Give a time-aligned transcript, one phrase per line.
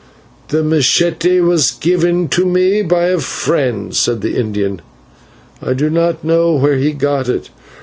[0.47, 4.81] "The /machete/ was given to me by a friend," said the Indian,
[5.61, 7.51] "I do not know where he got it."